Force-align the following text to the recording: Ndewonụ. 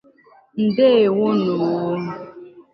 Ndewonụ. 0.63 1.57